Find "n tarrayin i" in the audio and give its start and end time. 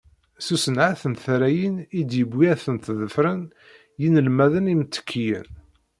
1.11-2.01